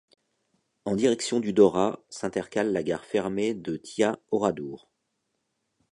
[0.85, 4.89] En direction du Dorat, s'intercale la gare fermée de Thiat- Oradour.